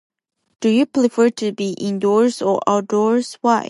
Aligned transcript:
Do 0.61 0.69
you 0.69 0.87
prefer 0.87 1.29
to 1.29 1.51
be 1.51 1.73
indoors 1.73 2.41
or 2.41 2.59
outdoors? 2.67 3.37
Why? 3.41 3.59